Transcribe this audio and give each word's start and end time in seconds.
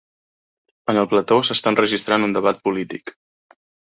En 0.93 0.99
el 1.01 1.05
plató 1.11 1.37
s'està 1.49 1.73
enregistrant 1.75 2.27
un 2.29 2.35
debat 2.37 2.63
polític. 2.69 3.13